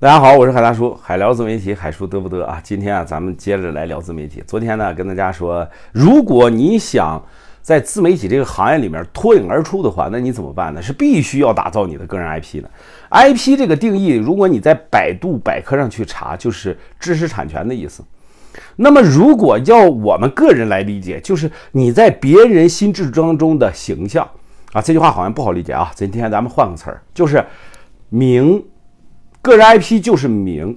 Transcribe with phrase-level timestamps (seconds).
[0.00, 2.58] 大家好，我是海大叔，海聊自媒体，海叔得不得啊？
[2.64, 4.42] 今天啊，咱们接着来聊自媒体。
[4.46, 7.22] 昨天呢，跟大家说，如果你想
[7.60, 10.80] 在自媒体这个行业里面脱颖而出的话，那你怎么办呢？
[10.80, 12.70] 是必须要打造你的个人 IP 的。
[13.10, 18.02] IP 这个定义，如果你在百度百科上去查，就是知识产权的意思。
[18.76, 24.26] 那么，如果要我们个人来理解，就是你在别人心智当中的形象
[24.72, 24.80] 啊。
[24.80, 25.92] 这句话好像不好理解啊。
[25.94, 27.44] 今天咱们换个词儿，就是
[28.08, 28.64] 名。
[29.42, 30.76] 个人 IP 就是名，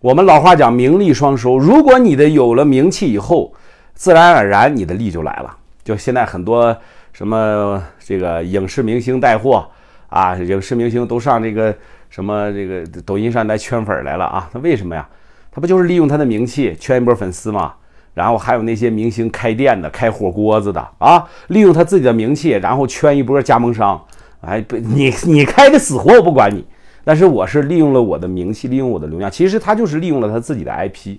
[0.00, 1.58] 我们老话讲名利双收。
[1.58, 3.54] 如果你的有了名气以后，
[3.94, 5.56] 自然而然你的利就来了。
[5.82, 6.76] 就现在很多
[7.12, 9.66] 什么这个影视明星带货
[10.08, 11.74] 啊，影视明星都上这个
[12.10, 14.50] 什么这个抖音上来圈粉来了啊。
[14.52, 15.08] 他为什么呀？
[15.50, 17.72] 他不就是利用他的名气圈一波粉丝吗？
[18.12, 24.02] 然后还有那些明星开店的、开火锅子的啊，利用他自己的名气，然后圈一波加盟商。
[24.42, 26.62] 哎，不，你你开的死活我不管你。
[27.06, 31.18] 但是我是利用了我的名气，利用我的流量，其实他就是利用了他自己的 IP。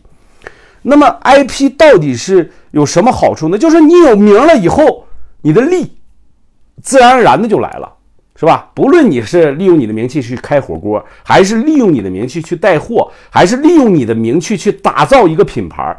[0.82, 3.58] 那么 IP 到底是有什么好处呢？
[3.58, 5.06] 就是你有名了以后，
[5.44, 5.94] 你的利
[6.84, 7.90] 自然而然的就来了，
[8.36, 8.70] 是吧？
[8.76, 15.98] 不论你是利用你的名气去开火锅，还是利用你的名气去带货，还是利用你的名气去打造一个品牌，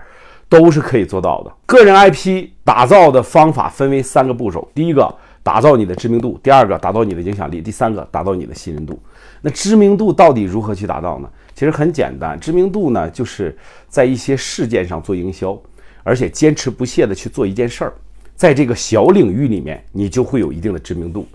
[0.49, 1.53] 都是可以做到的。
[1.67, 8.99] 个人 IP 打造的方法分为三个步骤：第一个，打造你的知名度；第二个，打造你的影响力；第三个，打造你的信任度。
[9.41, 11.29] 那知名度到底如何去达到呢？
[11.55, 13.57] 其实很简单，知名度呢，就是
[13.89, 15.59] 在一些事件上做营销，
[16.03, 17.93] 而且坚持不懈的去做一件事儿，
[18.35, 21.27] 在这个小领域里面，你就会有一定的知名度。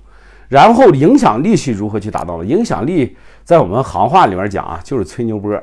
[0.50, 2.46] 然后影响力是如何去达到的？
[2.46, 5.62] 影响力在我们行话里面讲啊，就是吹牛波，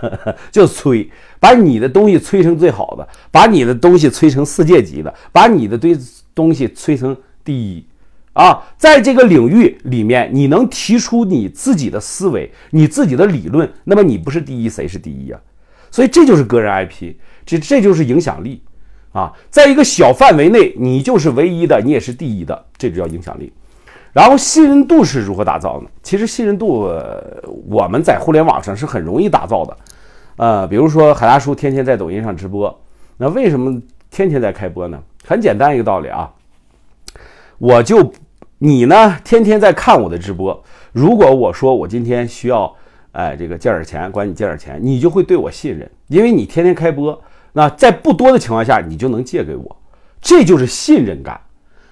[0.50, 1.08] 就吹，
[1.38, 5.96] 把你的东西吹成最好的，把你的东西吹成世界级的，把你的堆
[6.34, 7.84] 东西吹成第一。
[8.32, 15.40] 啊，在这个领域里面，你能提出你自己的思维、你自己的理论，那么你不是第一，谁是第一啊？
[15.90, 17.14] 所以这就是个人 IP，
[17.46, 18.62] 这这就是影响力
[19.12, 19.32] 啊！
[19.48, 23.50] 在一个小范围内，你就是唯一的，你也是第一的，这就叫影响力。
[24.16, 25.90] 然后信任度是如何打造呢？
[26.02, 26.90] 其实信任度
[27.68, 29.76] 我们在互联网上是很容易打造的，
[30.38, 32.80] 呃，比如说海大叔天天在抖音上直播，
[33.18, 33.78] 那为什么
[34.10, 34.98] 天天在开播呢？
[35.26, 36.32] 很简单一个道理啊，
[37.58, 38.10] 我就。
[38.58, 39.18] 你呢？
[39.22, 40.64] 天天在看我的直播。
[40.90, 42.74] 如果我说我今天需要，
[43.12, 47.22] 哎，这个借点钱，管你借点钱，你就会对我信任，因为你天天开播。
[47.52, 49.76] 那在不多的情况下，你就能借给我，
[50.22, 51.38] 这就是信任感。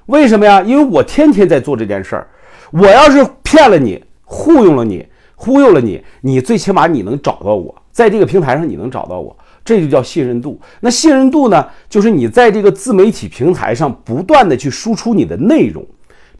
[0.07, 0.63] 为什么呀？
[0.63, 2.29] 因为我天天在做这件事儿。
[2.71, 10.61] 我要是骗了你，糊弄了你，忽悠了你，你最起码你能找到我，在这个平台上你能找到我，这就叫信任度。
[10.81, 15.85] 那信任度呢，就是你在这个自媒体平台上不断的去输出你的内容。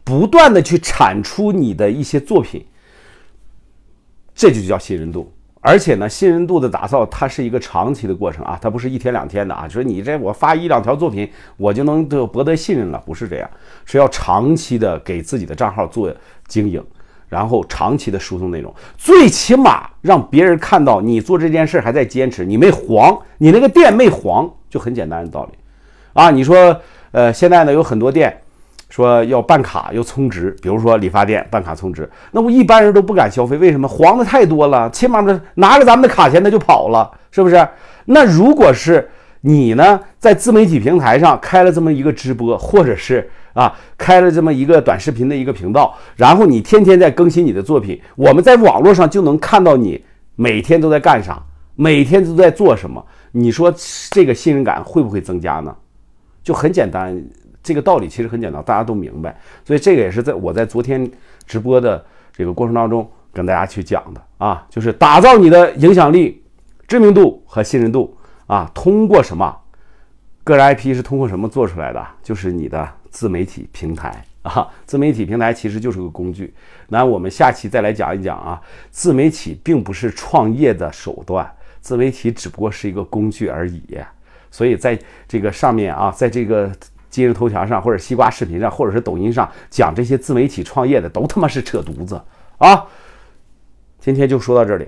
[0.03, 2.63] 不断的去产出你的一些作品，
[4.35, 5.33] 这就叫信任度。
[5.67, 9.67] 而且呢，信任度的打造，它是一个长期的过程啊，它不是一天两天的啊。
[9.67, 11.27] 说你这我发一两条作品，
[11.57, 13.49] 我就能得博得信任了，不是这样，
[13.83, 16.13] 是要长期的给自己的账号做
[16.47, 16.83] 经营，
[17.27, 25.57] 然后长期的输送内容，最起码让别人看到你做这件事还在坚持，你没黄，你那个店没黄，就很简单的道理
[26.13, 26.29] 啊。
[26.29, 28.39] 你说，呃，现在呢有很多店。
[28.89, 33.87] 说要办卡要充值，比如说理发店办卡充值，那我一般人都不敢消费，为什么？
[33.87, 37.67] 黄的太多了，起码的拿着咱们的卡钱他就跑了，是不是？
[38.05, 39.09] 那如果是
[39.41, 50.03] 你呢，在自媒体平台上开了这么一个直播，或者是啊开了这么一个短视频的一个频道，然后你天天在更新你的作品，我们在网络上就能看到你
[50.35, 51.41] 每天都在干啥，
[51.75, 53.73] 每天都在做什么，你说
[54.11, 55.75] 这个信任感会不会增加呢？
[56.45, 57.21] 就很简单。
[57.61, 59.35] 这个道理其实很简单，大家都明白，
[59.65, 61.09] 所以这个也是在我在昨天
[61.47, 66.43] 直播的这个过程当中跟大家去讲的啊，就是打造你的影响力、
[66.87, 69.57] 知名度和信任度啊，通过什么？
[70.43, 72.07] 个人 IP 是通过什么做出来的？
[72.21, 76.53] 就是你的自媒体平台啊，自媒体平台其实就是个工具。
[76.89, 81.51] 那我们下期再来讲一讲啊，自媒体并不是创业的手段，
[81.81, 83.81] 自媒体只不过是一个工具而已。
[84.55, 84.97] 所以在
[85.27, 86.71] 这个上面啊，在这个。
[87.07, 92.21] 今日头条上，或者西瓜视频上，或者是抖音上讲这些自媒体创业的，都他妈是扯犊子
[92.57, 92.85] 啊！
[93.99, 94.85] 今天就说到这里。